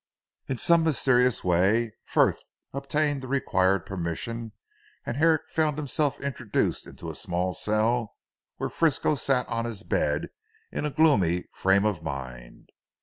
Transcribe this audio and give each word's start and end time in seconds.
In 0.47 0.57
some 0.57 0.83
mysterious 0.83 1.43
way, 1.43 1.93
Frith 2.05 2.41
obtained 2.73 3.21
the 3.21 3.27
required 3.27 3.85
permission, 3.85 4.51
and 5.05 5.15
Herrick 5.15 5.43
found 5.51 5.77
himself 5.77 6.19
introduced 6.19 6.87
into 6.87 7.11
a 7.11 7.13
small 7.13 7.53
cell, 7.53 8.15
where 8.57 8.69
Frisco 8.71 9.13
sat 9.13 9.47
on 9.47 9.65
his 9.65 9.83
bed 9.83 10.29
in 10.71 10.85
a 10.85 10.89
gloomy 10.89 11.43
frame 11.53 11.85
of 11.85 12.01
mind. 12.01 12.69